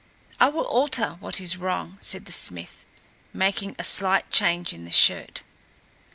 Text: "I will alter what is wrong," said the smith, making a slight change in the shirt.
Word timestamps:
"I 0.39 0.49
will 0.49 0.63
alter 0.63 1.09
what 1.19 1.39
is 1.39 1.57
wrong," 1.57 1.99
said 2.01 2.25
the 2.25 2.31
smith, 2.31 2.85
making 3.33 3.75
a 3.77 3.83
slight 3.83 4.31
change 4.31 4.73
in 4.73 4.83
the 4.83 4.89
shirt. 4.89 5.43